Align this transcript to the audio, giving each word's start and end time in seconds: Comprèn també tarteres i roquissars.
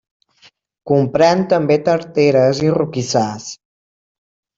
Comprèn 0.91 1.43
també 1.51 1.77
tarteres 1.89 2.63
i 2.69 2.73
roquissars. 2.79 3.47